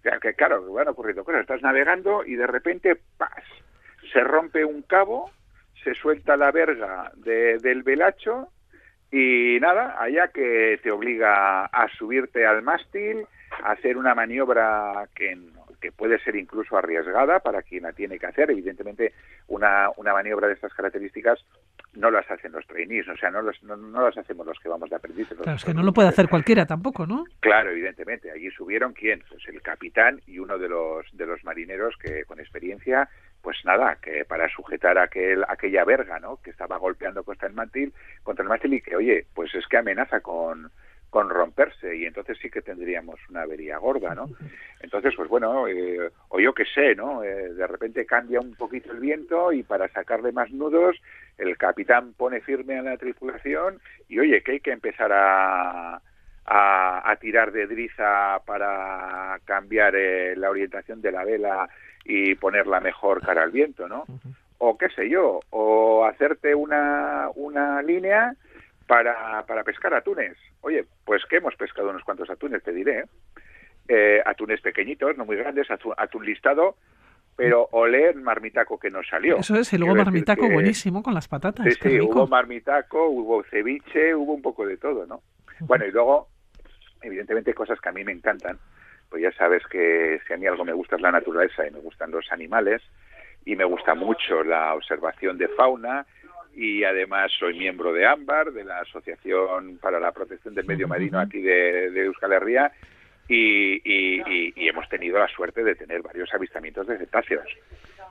Que, 0.03 0.35
claro, 0.35 0.73
van 0.73 0.89
ocurriendo 0.89 1.25
cosas. 1.25 1.41
Estás 1.41 1.62
navegando 1.62 2.25
y 2.25 2.37
de 2.37 2.47
repente, 2.47 2.97
¡pas! 3.17 3.45
Se 4.12 4.21
rompe 4.21 4.64
un 4.64 4.83
cabo, 4.83 5.31
se 5.83 5.95
suelta 5.95 6.37
la 6.37 6.50
verga 6.50 7.12
del 7.16 7.83
velacho 7.83 8.49
y 9.11 9.59
nada, 9.61 9.97
allá 9.99 10.28
que 10.28 10.81
te 10.83 10.90
obliga 10.90 11.66
a 11.66 11.88
subirte 11.99 12.47
al 12.47 12.62
mástil, 12.62 13.26
a 13.62 13.73
hacer 13.73 13.97
una 13.99 14.14
maniobra 14.14 15.07
que, 15.14 15.37
que 15.83 15.92
puede 15.92 16.19
ser 16.21 16.37
incluso 16.37 16.78
arriesgada 16.78 17.40
para 17.40 17.62
quien 17.62 17.83
la 17.83 17.92
tiene 17.92 18.19
que 18.19 18.26
hacer. 18.26 18.50
Evidentemente, 18.50 19.12
una, 19.49 19.90
una 19.97 20.14
maniobra 20.14 20.47
de 20.47 20.54
estas 20.54 20.73
características 20.73 21.45
no 21.95 22.11
las 22.11 22.31
hacen 22.31 22.52
los 22.52 22.66
trainees, 22.66 23.07
o 23.09 23.16
sea, 23.16 23.31
no, 23.31 23.42
no, 23.42 24.04
las 24.07 24.16
hacemos 24.16 24.47
los 24.47 24.59
que 24.59 24.71
vamos 24.71 24.88
de 24.88 24.97
aprendiz. 24.97 25.28
Claro, 25.28 25.57
es 25.57 25.64
que 25.64 25.75
no 25.75 25.83
lo 25.83 25.92
puede 25.92 26.09
hacer 26.09 26.28
cualquiera 26.28 26.64
tampoco, 26.64 27.07
¿no? 27.07 27.25
Claro, 27.40 27.71
evidentemente. 27.71 28.31
Allí 28.31 28.50
subieron 28.50 28.95
quién? 28.95 29.23
Pues 29.28 29.47
el 29.49 29.61
capitán 29.61 30.23
y 30.26 30.38
uno 30.38 30.57
de 30.57 30.69
los, 30.69 31.04
de 31.12 31.26
los 31.26 31.45
marineros 31.45 31.97
que 31.99 32.25
con 32.25 32.40
experiencia 32.40 33.11
pues 33.42 33.58
nada, 33.64 33.99
que 34.00 34.25
para 34.25 34.49
sujetar 34.49 34.99
aquel, 34.99 35.44
aquella 35.49 35.84
verga, 35.84 36.20
¿no? 36.20 36.38
Que 36.42 36.50
estaba 36.50 36.78
golpeando 36.78 37.25
contra 37.25 37.49
el 37.49 37.54
mástil, 37.54 37.92
contra 38.22 38.44
el 38.44 38.75
y 38.75 38.80
que, 38.80 38.96
oye, 38.96 39.26
pues 39.34 39.54
es 39.54 39.66
que 39.66 39.78
amenaza 39.78 40.20
con, 40.20 40.70
con 41.11 41.28
romperse 41.28 41.94
y 41.96 42.06
entonces 42.06 42.38
sí 42.40 42.49
que 42.49 42.62
tendríamos 42.62 43.18
una 43.28 43.42
avería 43.42 43.76
gorda, 43.78 44.14
¿no? 44.14 44.30
Entonces, 44.80 45.12
pues 45.16 45.28
bueno, 45.28 45.68
eh, 45.68 46.11
o 46.28 46.40
yo 46.40 46.54
qué 46.54 46.64
sé, 46.64 46.94
¿no? 46.94 47.22
Eh, 47.22 47.52
de 47.52 47.66
repente 47.66 48.06
cambia 48.06 48.40
un 48.40 48.54
poquito 48.54 48.92
el 48.92 49.00
viento 49.00 49.52
y 49.52 49.62
para 49.62 49.88
sacarle 49.88 50.32
más 50.32 50.50
nudos, 50.52 50.96
el 51.37 51.58
capitán 51.58 52.14
pone 52.14 52.40
firme 52.40 52.78
a 52.78 52.82
la 52.82 52.96
tripulación 52.96 53.80
y, 54.08 54.20
oye, 54.20 54.42
que 54.42 54.52
hay 54.52 54.61
que 54.61 54.72
empezar 54.72 55.12
a, 55.12 56.00
a, 56.46 57.16
tirar 57.20 57.52
de 57.52 57.66
driza 57.66 58.40
para 58.46 59.38
cambiar 59.44 59.94
eh, 59.94 60.34
la 60.37 60.50
orientación 60.50 61.00
de 61.02 61.12
la 61.12 61.25
vela 61.25 61.68
y 62.04 62.35
poner 62.35 62.66
la 62.66 62.80
mejor 62.80 63.21
cara 63.21 63.42
al 63.42 63.50
viento, 63.50 63.88
¿no? 63.88 64.04
o 64.64 64.78
qué 64.78 64.88
sé 64.90 65.11
yo, 65.11 65.40
o 65.50 66.04
hacerte 66.04 66.54
una, 66.54 67.28
una 67.35 67.82
línea 67.82 68.32
para, 68.87 69.44
para 69.44 69.64
pescar 69.64 69.92
atunes. 69.92 70.37
Oye, 70.61 70.85
pues 71.04 71.25
que 71.28 71.38
hemos 71.38 71.56
pescado 71.56 71.90
unos 71.90 72.04
cuantos 72.04 72.30
atunes, 72.30 72.62
te 72.62 72.73
diré. 72.73 73.06
Eh, 73.88 74.23
atunes 74.25 74.61
pequeñitos, 74.61 75.16
no 75.16 75.25
muy 75.25 75.35
grandes, 75.35 75.66
atún, 75.68 76.25
listado, 76.25 76.76
pero 77.35 77.68
olé 77.73 78.11
el 78.11 78.21
marmitaco 78.21 78.78
que 78.78 78.88
nos 78.88 79.09
salió. 79.09 79.38
Eso 79.38 79.56
es, 79.56 79.73
y 79.73 79.78
luego 79.78 79.97
marmitaco 79.97 80.49
buenísimo 80.49 81.02
con 81.02 81.14
las 81.14 81.26
patatas. 81.26 81.66
Sí, 81.66 81.80
sí, 81.82 82.00
hubo 82.00 82.28
marmitaco, 82.28 83.09
hubo 83.09 83.42
ceviche, 83.42 84.14
hubo 84.14 84.32
un 84.32 84.42
poco 84.42 84.64
de 84.64 84.76
todo, 84.76 85.06
¿no? 85.06 85.23
Bueno, 85.59 85.87
y 85.87 85.90
luego, 85.90 86.28
evidentemente, 87.00 87.52
cosas 87.52 87.80
que 87.80 87.88
a 87.88 87.92
mí 87.92 88.04
me 88.04 88.12
encantan. 88.12 88.61
Pues 89.12 89.25
ya 89.25 89.33
sabes 89.33 89.62
que 89.66 90.21
si 90.26 90.33
a 90.33 90.38
mí 90.38 90.47
algo 90.47 90.64
me 90.64 90.73
gusta 90.73 90.97
es 90.97 91.02
la 91.02 91.12
naturaleza 91.12 91.66
y 91.69 91.71
me 91.71 91.81
gustan 91.81 92.11
los 92.11 92.33
animales 92.33 92.81
y 93.45 93.54
me 93.57 93.64
gusta 93.64 93.95
mucho 93.95 94.42
la 94.42 94.73
observación 94.73 95.37
de 95.37 95.49
fauna 95.49 96.07
y 96.54 96.83
además 96.83 97.31
soy 97.38 97.59
miembro 97.59 97.92
de 97.92 98.07
AMBAR, 98.07 98.52
de 98.52 98.64
la 98.64 98.81
Asociación 98.81 99.78
para 99.83 100.00
la 100.00 100.12
Protección 100.12 100.54
del 100.54 100.64
Medio 100.64 100.88
Marino 100.88 101.21
aquí 101.21 101.42
de, 101.42 101.88
Euskal 102.07 102.33
Herria, 102.33 102.73
y, 103.28 104.66
hemos 104.66 104.88
tenido 104.88 105.19
la 105.19 105.28
suerte 105.28 105.62
de 105.62 105.75
tener 105.75 106.00
varios 106.00 106.33
avistamientos 106.33 106.87
de 106.87 106.97
cetáceos, 106.97 107.47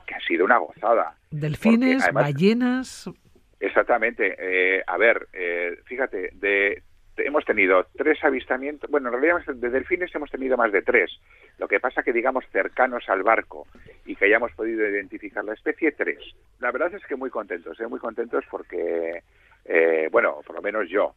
que 0.06 0.14
ha 0.14 0.20
sido 0.20 0.44
una 0.44 0.58
gozada. 0.58 1.16
Delfines, 1.32 2.12
ballenas. 2.12 3.10
Exactamente. 3.58 4.36
Eh, 4.38 4.84
a 4.86 4.96
ver, 4.96 5.26
eh, 5.32 5.78
fíjate, 5.84 6.30
de 6.34 6.84
hemos 7.16 7.44
tenido 7.44 7.86
tres 7.96 8.22
avistamientos, 8.24 8.90
bueno, 8.90 9.08
en 9.08 9.20
realidad 9.20 9.54
de 9.54 9.70
delfines 9.70 10.14
hemos 10.14 10.30
tenido 10.30 10.56
más 10.56 10.72
de 10.72 10.82
tres. 10.82 11.10
Lo 11.58 11.68
que 11.68 11.80
pasa 11.80 12.02
que, 12.02 12.12
digamos, 12.12 12.44
cercanos 12.50 13.08
al 13.08 13.22
barco 13.22 13.66
y 14.06 14.16
que 14.16 14.24
hayamos 14.26 14.52
podido 14.52 14.88
identificar 14.88 15.44
la 15.44 15.54
especie, 15.54 15.92
tres. 15.92 16.18
La 16.60 16.70
verdad 16.70 16.94
es 16.94 17.04
que 17.06 17.16
muy 17.16 17.30
contentos, 17.30 17.78
¿eh? 17.80 17.86
muy 17.86 18.00
contentos 18.00 18.44
porque 18.50 19.22
eh, 19.64 20.08
bueno, 20.10 20.40
por 20.44 20.56
lo 20.56 20.62
menos 20.62 20.88
yo, 20.88 21.14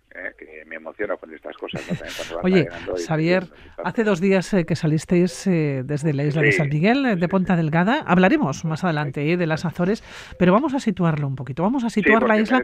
me 0.75 0.89
emociono 0.89 1.17
con 1.17 1.33
estas 1.33 1.55
cosas. 1.57 1.81
Oye, 2.43 2.67
Xavier, 3.07 3.43
hace 3.83 4.03
dos 4.03 4.19
días 4.19 4.53
eh, 4.53 4.65
que 4.65 4.75
salisteis 4.75 5.45
desde 5.45 6.13
la 6.13 6.23
isla 6.23 6.41
de 6.41 6.51
San 6.51 6.69
Miguel, 6.69 7.19
de 7.19 7.27
Ponta 7.27 7.55
Delgada. 7.55 8.03
Hablaremos 8.05 8.65
más 8.65 8.83
adelante 8.83 9.37
de 9.37 9.47
las 9.47 9.65
Azores, 9.65 10.03
pero 10.37 10.51
vamos 10.51 10.73
a 10.73 10.79
situarlo 10.79 11.27
un 11.27 11.35
poquito. 11.35 11.63
Vamos 11.63 11.83
a 11.83 11.89
situar 11.89 12.23
la 12.23 12.39
isla. 12.39 12.61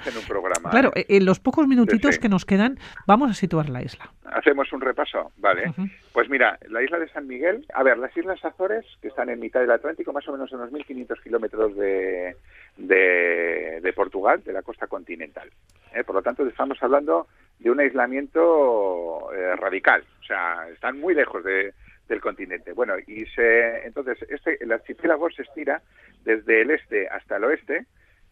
claro, 0.70 0.92
en 0.96 1.26
los 1.26 1.40
pocos 1.40 1.68
minutitos 1.68 2.20
que 2.20 2.30
nos 2.30 2.46
quedan, 2.46 2.78
vamos 3.08 3.32
a 3.32 3.34
situar 3.34 3.70
la 3.70 3.82
isla. 3.82 4.12
Hacemos 4.26 4.72
un 4.74 4.82
repaso, 4.82 5.32
vale. 5.38 5.74
Pues 6.14 6.30
mira, 6.30 6.58
la 6.70 6.82
isla 6.84 7.00
de 7.00 7.10
San 7.10 7.28
Miguel, 7.28 7.66
a 7.74 7.84
ver, 7.84 7.98
las 7.98 8.16
Islas 8.16 8.44
Azores, 8.44 8.86
que 9.02 9.08
están 9.08 9.30
en 9.30 9.40
mitad 9.40 9.62
del 9.62 9.72
Atlántico, 9.72 10.12
más 10.12 10.28
o 10.28 10.34
menos 10.34 10.52
a 10.52 10.58
unos 10.58 10.72
1.500 10.72 11.22
kilómetros 11.24 11.76
de, 11.76 12.36
de, 12.78 13.94
Portugal, 13.94 14.44
de 14.44 14.54
la 14.54 14.62
costa 14.62 14.88
continental. 14.88 15.50
¿eh? 15.94 16.04
Por 16.04 16.16
lo 16.16 16.22
tanto, 16.22 16.46
estamos 16.48 16.82
hablando 16.82 17.28
de 17.62 17.70
un 17.70 17.80
aislamiento 17.80 19.32
eh, 19.34 19.56
radical, 19.56 20.04
o 20.20 20.24
sea, 20.24 20.68
están 20.70 21.00
muy 21.00 21.14
lejos 21.14 21.44
de, 21.44 21.74
del 22.08 22.20
continente. 22.20 22.74
Bueno, 22.74 22.96
y 23.06 23.26
se, 23.28 23.86
entonces 23.86 24.18
este, 24.30 24.64
el 24.64 24.72
archipiélago 24.72 25.30
se 25.30 25.44
estira 25.44 25.82
desde 26.24 26.62
el 26.62 26.72
este 26.72 27.08
hasta 27.08 27.38
el 27.38 27.44
oeste, 27.44 27.86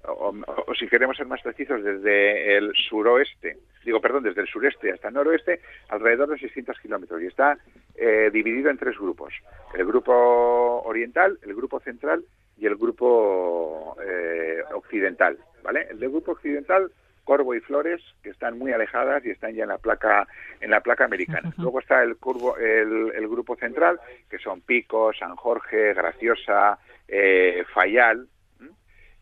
o, 0.04 0.34
si 0.78 0.88
queremos 0.88 1.18
ser 1.18 1.28
más 1.28 1.42
precisos, 1.42 1.84
desde 1.84 2.58
el 2.58 2.72
suroeste, 2.74 3.58
digo, 3.84 4.00
perdón, 4.00 4.24
desde 4.24 4.42
el 4.42 4.48
sureste 4.48 4.92
hasta 4.92 5.10
el 5.10 5.14
noroeste, 5.14 5.60
alrededor 5.90 6.30
de 6.30 6.40
600 6.40 6.80
kilómetros, 6.80 7.22
y 7.22 7.28
está 7.28 7.58
eh, 7.96 8.30
dividido 8.32 8.70
en 8.70 8.78
tres 8.78 8.98
grupos. 8.98 9.34
El 9.74 9.86
grupo 9.86 10.82
oriental, 10.86 11.38
el 11.44 11.54
grupo 11.54 11.80
central 11.82 12.24
y 12.58 12.66
el 12.66 12.76
grupo 12.76 13.98
eh, 14.04 14.62
occidental, 14.74 15.38
¿vale? 15.64 15.88
El 15.92 16.00
del 16.00 16.10
grupo 16.10 16.32
occidental, 16.32 16.92
Corvo 17.30 17.54
y 17.54 17.60
Flores, 17.60 18.02
que 18.24 18.32
están 18.32 18.58
muy 18.58 18.72
alejadas 18.72 19.24
y 19.24 19.30
están 19.30 19.54
ya 19.54 19.62
en 19.62 19.70
la 19.70 19.78
placa 19.78 20.28
en 20.62 20.72
la 20.72 20.82
placa 20.82 21.06
americana. 21.06 21.54
Luego 21.60 21.80
está 21.80 22.02
el, 22.02 22.18
curvo, 22.18 22.58
el, 22.58 23.28
grupo 23.28 23.56
central, 23.56 24.00
que 24.28 24.40
son 24.40 24.62
Pico, 24.62 25.14
San 25.14 25.36
Jorge, 25.36 25.94
Graciosa, 25.94 26.80
eh, 27.08 27.64
Fayal 27.72 28.28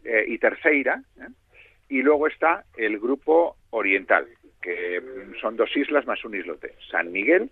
eh, 0.05 0.23
y 0.25 0.37
Terceira. 0.37 1.03
Y 1.89 2.01
luego 2.01 2.27
está 2.27 2.63
el 2.77 2.97
grupo 2.97 3.57
oriental, 3.71 4.25
que 4.61 5.03
son 5.41 5.57
dos 5.57 5.75
islas 5.75 6.07
más 6.07 6.23
un 6.23 6.35
islote, 6.35 6.75
San 6.89 7.11
Miguel 7.11 7.51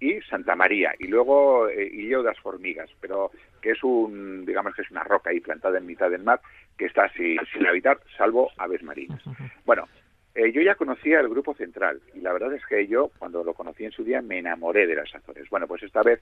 y 0.00 0.22
Santa 0.22 0.56
María, 0.56 0.94
y 0.98 1.06
luego 1.06 1.68
eh, 1.68 1.84
Illeo 1.84 2.22
das 2.22 2.40
Formigas, 2.40 2.90
pero 2.98 3.30
que 3.60 3.72
es 3.72 3.84
un, 3.84 4.46
digamos 4.46 4.74
que 4.74 4.82
es 4.82 4.90
una 4.90 5.04
roca 5.04 5.30
ahí 5.30 5.40
plantada 5.40 5.78
en 5.78 5.86
mitad 5.86 6.10
del 6.10 6.24
mar, 6.24 6.40
que 6.82 6.88
está 6.88 7.08
sin, 7.10 7.38
habitar, 7.64 8.00
salvo 8.16 8.50
aves 8.58 8.82
marinas. 8.82 9.22
Bueno, 9.64 9.86
eh, 10.34 10.50
yo 10.50 10.60
ya 10.62 10.74
conocía 10.74 11.20
el 11.20 11.28
grupo 11.28 11.54
central, 11.54 12.00
y 12.12 12.20
la 12.20 12.32
verdad 12.32 12.52
es 12.54 12.66
que 12.66 12.88
yo, 12.88 13.12
cuando 13.20 13.44
lo 13.44 13.54
conocí 13.54 13.84
en 13.84 13.92
su 13.92 14.02
día, 14.02 14.20
me 14.20 14.38
enamoré 14.38 14.88
de 14.88 14.96
las 14.96 15.14
Azores. 15.14 15.48
Bueno, 15.48 15.68
pues 15.68 15.84
esta 15.84 16.02
vez, 16.02 16.18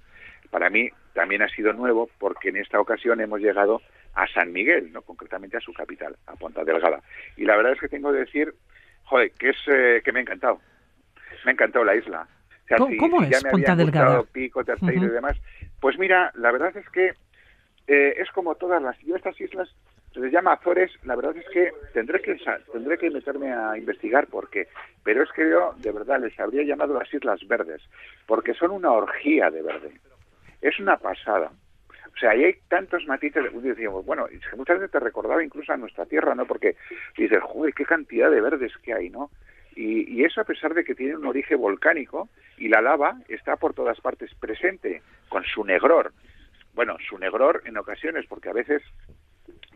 para 0.50 0.68
mí, 0.68 0.90
también 1.14 1.40
ha 1.40 1.48
sido 1.48 1.72
nuevo, 1.72 2.10
porque 2.18 2.50
en 2.50 2.58
esta 2.58 2.78
ocasión 2.78 3.22
hemos 3.22 3.40
llegado 3.40 3.80
a 4.12 4.26
San 4.26 4.52
Miguel, 4.52 4.92
no 4.92 5.00
concretamente 5.00 5.56
a 5.56 5.60
su 5.60 5.72
capital, 5.72 6.14
a 6.26 6.34
Ponta 6.34 6.62
Delgada. 6.62 7.00
Y 7.38 7.46
la 7.46 7.56
verdad 7.56 7.72
es 7.72 7.80
que 7.80 7.88
tengo 7.88 8.12
que 8.12 8.18
decir, 8.18 8.52
joder, 9.04 9.30
que, 9.38 9.48
es, 9.48 9.56
eh, 9.66 10.02
que 10.04 10.12
me 10.12 10.18
ha 10.18 10.22
encantado. 10.22 10.60
Me 11.46 11.52
ha 11.52 11.54
encantado 11.54 11.86
la 11.86 11.96
isla 11.96 12.28
¿Cómo, 12.76 13.22
es 13.22 13.44
Ponta 13.44 13.74
Delgada? 13.74 14.22
Pico, 14.24 14.62
Terceiro 14.62 15.06
y 15.06 15.10
demás. 15.10 15.38
Pues 15.80 15.98
mira, 15.98 16.30
la 16.34 16.52
verdad 16.52 16.76
es 16.76 16.88
que 16.90 17.14
eh, 17.86 18.14
es 18.18 18.30
como 18.32 18.54
todas 18.56 18.82
las... 18.82 18.98
Yo 19.00 19.16
estas 19.16 19.40
islas 19.40 19.74
se 20.12 20.20
les 20.20 20.32
llama 20.32 20.54
Azores, 20.54 20.90
la 21.04 21.14
verdad 21.14 21.36
es 21.36 21.48
que 21.50 21.72
tendré 21.92 22.20
que 22.20 22.36
tendré 22.72 22.98
que 22.98 23.10
meterme 23.10 23.52
a 23.52 23.78
investigar 23.78 24.26
por 24.26 24.50
qué, 24.50 24.68
pero 25.04 25.22
es 25.22 25.30
que 25.32 25.48
yo 25.48 25.74
de 25.78 25.92
verdad 25.92 26.20
les 26.20 26.38
habría 26.38 26.64
llamado 26.64 26.98
las 26.98 27.12
Islas 27.12 27.40
Verdes, 27.46 27.82
porque 28.26 28.54
son 28.54 28.72
una 28.72 28.90
orgía 28.92 29.50
de 29.50 29.62
verde. 29.62 29.92
Es 30.60 30.78
una 30.78 30.96
pasada. 30.96 31.52
O 32.14 32.18
sea, 32.18 32.30
ahí 32.30 32.44
hay 32.44 32.54
tantos 32.68 33.06
matices. 33.06 33.44
Decíamos, 33.62 34.04
bueno, 34.04 34.26
muchas 34.56 34.78
veces 34.78 34.90
te 34.90 35.00
recordaba 35.00 35.42
incluso 35.42 35.72
a 35.72 35.76
nuestra 35.76 36.04
tierra, 36.06 36.34
¿no? 36.34 36.44
Porque 36.44 36.76
dices, 37.16 37.40
joder, 37.42 37.72
qué 37.72 37.84
cantidad 37.84 38.30
de 38.30 38.40
verdes 38.40 38.72
que 38.82 38.92
hay, 38.92 39.08
¿no? 39.08 39.30
Y, 39.76 40.24
eso 40.24 40.40
a 40.40 40.44
pesar 40.44 40.74
de 40.74 40.84
que 40.84 40.94
tiene 40.94 41.16
un 41.16 41.26
origen 41.26 41.58
volcánico 41.58 42.28
y 42.58 42.68
la 42.68 42.82
lava 42.82 43.16
está 43.28 43.56
por 43.56 43.72
todas 43.72 44.00
partes 44.00 44.34
presente, 44.34 45.00
con 45.28 45.44
su 45.44 45.64
negror. 45.64 46.12
Bueno, 46.74 46.96
su 47.08 47.18
negror 47.18 47.62
en 47.64 47.78
ocasiones, 47.78 48.26
porque 48.28 48.50
a 48.50 48.52
veces 48.52 48.82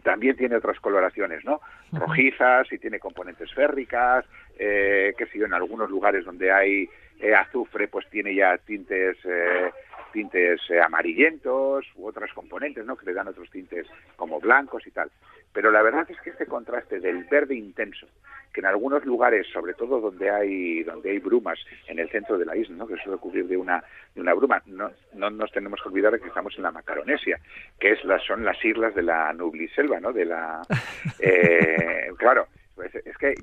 también 0.05 0.37
tiene 0.37 0.57
otras 0.57 0.79
coloraciones, 0.79 1.45
¿no? 1.45 1.61
Rojizas 1.91 2.71
y 2.71 2.79
tiene 2.79 3.01
componentes 3.01 3.53
férricas, 3.53 4.25
eh, 4.59 5.15
que 5.19 5.27
si 5.27 5.43
en 5.43 5.55
algunos 5.55 5.91
lugares 5.91 6.25
donde 6.25 6.53
hay 6.53 6.89
eh, 7.19 7.35
azufre, 7.35 7.89
pues 7.89 8.09
tiene 8.11 8.35
ya 8.35 8.57
tintes 8.59 9.17
eh, 9.25 9.71
tintes 10.15 10.61
eh, 10.71 10.81
amarillentos 10.81 11.85
u 11.97 12.07
otras 12.07 12.33
componentes, 12.33 12.87
¿no? 12.87 12.97
Que 12.97 13.07
le 13.07 13.15
dan 13.15 13.27
otros 13.27 13.51
tintes 13.51 13.87
como 14.15 14.41
blancos 14.41 14.87
y 14.87 14.93
tal. 14.93 15.11
Pero 15.53 15.73
la 15.73 15.83
verdad 15.83 16.07
es 16.09 16.19
que 16.21 16.31
este 16.31 16.47
contraste 16.47 17.01
del 17.01 17.25
verde 17.25 17.57
intenso, 17.57 18.07
que 18.53 18.61
en 18.61 18.67
algunos 18.67 19.05
lugares, 19.05 19.47
sobre 19.53 19.75
todo 19.75 20.01
donde 20.01 20.31
hay 20.31 20.85
donde 20.85 21.11
hay 21.11 21.19
brumas 21.19 21.59
en 21.89 21.99
el 21.99 22.09
centro 22.11 22.39
de 22.39 22.47
la 22.47 22.57
isla, 22.57 22.77
¿no? 22.77 22.87
que 22.87 22.97
suele 22.97 23.17
ocurrir 23.17 23.49
de 23.49 23.57
una 23.57 23.83
de 24.15 24.21
una 24.21 24.35
bruma, 24.35 24.63
no, 24.67 24.91
no 25.15 25.31
nos 25.31 25.51
tenemos 25.51 25.83
que 25.83 25.89
olvidar 25.89 26.13
de 26.13 26.21
que 26.21 26.29
estamos 26.29 26.55
en 26.57 26.63
la 26.63 26.71
Macaronesia, 26.71 27.41
que 27.81 27.93
es 27.93 28.05
la, 28.05 28.21
son 28.21 28.45
las 28.45 28.65
islas 28.65 28.95
de 28.95 29.03
la 29.03 29.33
Nubliselva, 29.33 29.99
¿no? 29.99 30.13
De 30.13 30.25
la 30.25 30.63
eh, 31.19 32.09
claro, 32.17 32.47
pues 32.77 32.95
es 32.95 33.19
que 33.19 33.35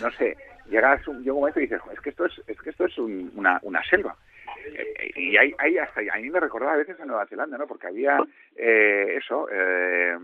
no 0.00 0.10
sé, 0.12 0.36
llegas 0.68 1.06
un, 1.06 1.20
llega 1.20 1.34
un 1.34 1.40
momento 1.40 1.60
y 1.60 1.62
dices, 1.62 1.80
es 1.92 2.00
que 2.00 2.10
esto 2.10 2.26
es, 2.26 2.32
es 2.48 2.60
que 2.60 2.70
esto 2.70 2.86
es 2.86 2.98
una, 2.98 3.60
una 3.62 3.82
selva 3.84 4.16
y 5.16 5.36
hay, 5.36 5.54
hay 5.58 5.78
hasta 5.78 6.00
a 6.00 6.18
mí 6.18 6.30
me 6.30 6.40
recordaba 6.40 6.74
a 6.74 6.78
veces 6.78 6.98
a 7.00 7.04
Nueva 7.04 7.26
Zelanda, 7.26 7.58
¿no? 7.58 7.66
Porque 7.66 7.86
había 7.86 8.18
eh, 8.56 9.18
eso, 9.18 9.48
eh, 9.50 10.16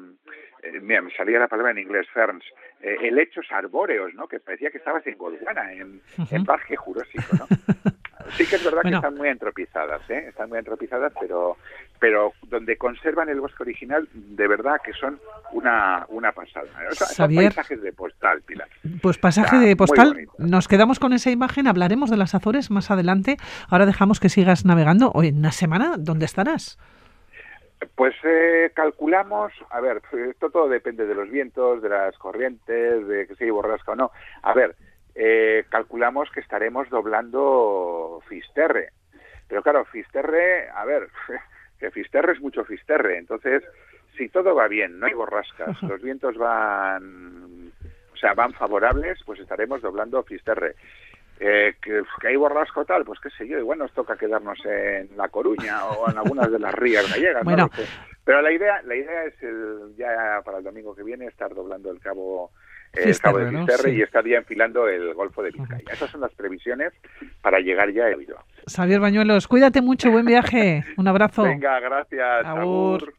eh, 0.62 0.80
mira, 0.80 1.02
me 1.02 1.10
salía 1.14 1.38
la 1.38 1.48
palabra 1.48 1.72
en 1.72 1.78
inglés, 1.78 2.06
ferns, 2.12 2.44
eh, 2.80 2.96
helechos 3.02 3.46
arbóreos, 3.50 4.14
¿no? 4.14 4.28
Que 4.28 4.40
parecía 4.40 4.70
que 4.70 4.78
estabas 4.78 5.06
en 5.06 5.16
Gondwana, 5.16 5.72
en, 5.72 6.00
en 6.30 6.44
Parque 6.44 6.76
Jurásico, 6.76 7.36
¿no? 7.38 7.46
Sí 8.36 8.46
que 8.46 8.56
es 8.56 8.64
verdad 8.64 8.82
que 8.82 8.94
están 8.94 9.16
muy 9.16 9.28
entropizadas, 9.28 10.02
¿eh? 10.10 10.26
Están 10.28 10.48
muy 10.48 10.58
entropizadas, 10.58 11.12
pero, 11.20 11.56
pero 11.98 12.32
donde 12.48 12.76
conservan 12.76 13.28
el 13.28 13.40
bosque 13.40 13.62
original, 13.62 14.08
de 14.12 14.48
verdad 14.48 14.80
que 14.84 14.92
son 14.92 15.18
una, 15.52 16.06
una 16.08 16.32
pasada. 16.32 16.66
son 16.92 17.34
paisajes 17.34 17.82
de 17.82 17.92
postal, 17.92 18.42
Pilar. 18.42 18.68
Pues 19.02 19.18
pasaje 19.18 19.58
de 19.58 19.76
postal. 19.76 20.28
Nos 20.38 20.68
quedamos 20.68 20.98
con 20.98 21.12
esa 21.12 21.30
imagen, 21.30 21.66
hablaremos 21.66 22.10
de 22.10 22.16
las 22.16 22.34
Azores 22.34 22.70
más 22.70 22.90
adelante. 22.90 23.36
Ahora 23.68 23.86
dejamos 23.86 24.20
que 24.20 24.28
sigas 24.28 24.64
navegando. 24.64 25.10
Hoy 25.14 25.28
en 25.28 25.38
una 25.38 25.52
semana, 25.52 25.94
¿dónde 25.98 26.26
estarás? 26.26 26.78
Pues 27.94 28.14
eh, 28.24 28.70
calculamos, 28.74 29.52
a 29.70 29.80
ver, 29.80 30.02
esto 30.28 30.50
todo 30.50 30.68
depende 30.68 31.06
de 31.06 31.14
los 31.14 31.30
vientos, 31.30 31.80
de 31.80 31.88
las 31.88 32.16
corrientes, 32.18 33.06
de 33.08 33.26
que 33.26 33.34
si 33.36 33.48
borrasca 33.48 33.92
o 33.92 33.96
no. 33.96 34.10
A 34.42 34.52
ver, 34.52 34.76
eh, 35.14 35.64
calculamos 35.68 36.30
que 36.30 36.40
estaremos 36.40 36.88
doblando 36.88 38.22
Fisterre. 38.28 38.90
Pero 39.48 39.62
claro, 39.62 39.84
Fisterre, 39.86 40.68
a 40.70 40.84
ver, 40.84 41.08
que 41.78 41.90
Fisterre 41.90 42.32
es 42.32 42.40
mucho 42.40 42.64
Fisterre. 42.64 43.18
Entonces, 43.18 43.62
si 44.16 44.28
todo 44.28 44.54
va 44.54 44.68
bien, 44.68 44.98
no 44.98 45.06
hay 45.06 45.14
borrascas, 45.14 45.82
los 45.82 46.02
vientos 46.02 46.36
van, 46.36 47.72
o 48.12 48.16
sea, 48.16 48.34
van 48.34 48.52
favorables, 48.52 49.18
pues 49.24 49.40
estaremos 49.40 49.82
doblando 49.82 50.22
Fisterre. 50.22 50.74
Eh, 51.42 51.74
que, 51.80 52.02
hay 52.28 52.36
borrasco 52.36 52.84
tal, 52.84 53.02
pues 53.04 53.18
qué 53.18 53.30
sé 53.30 53.48
yo, 53.48 53.58
igual 53.58 53.78
nos 53.78 53.92
toca 53.94 54.14
quedarnos 54.14 54.58
en 54.66 55.16
La 55.16 55.28
Coruña 55.28 55.86
o 55.86 56.10
en 56.10 56.18
algunas 56.18 56.52
de 56.52 56.58
las 56.58 56.74
rías 56.74 57.10
gallegas. 57.10 57.42
Bueno. 57.44 57.70
Pero 58.24 58.42
la 58.42 58.52
idea, 58.52 58.82
la 58.82 58.94
idea 58.94 59.24
es 59.24 59.42
el, 59.42 59.94
ya 59.96 60.42
para 60.44 60.58
el 60.58 60.64
domingo 60.64 60.94
que 60.94 61.02
viene 61.02 61.26
estar 61.26 61.54
doblando 61.54 61.90
el 61.90 61.98
cabo 61.98 62.52
el 62.92 63.18
Cabo 63.18 63.38
de 63.38 63.50
Fisterre 63.50 63.92
y 63.92 64.02
estar 64.02 64.26
ya 64.26 64.38
enfilando 64.38 64.88
el 64.88 65.14
Golfo 65.14 65.42
de 65.42 65.50
Vizcaya. 65.50 65.84
Esas 65.92 66.10
son 66.10 66.20
las 66.20 66.32
previsiones 66.32 66.92
para 67.40 67.60
llegar 67.60 67.92
ya 67.92 68.06
a 68.06 68.16
Bilbao. 68.16 68.44
Xavier 68.66 69.00
Bañuelos, 69.00 69.48
cuídate 69.48 69.80
mucho, 69.80 70.10
buen 70.10 70.26
viaje. 70.26 70.84
Un 70.96 71.08
abrazo. 71.08 71.42
Venga, 71.42 71.78
gracias. 71.80 72.44
Agur. 72.44 73.06